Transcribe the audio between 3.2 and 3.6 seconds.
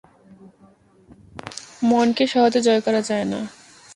না।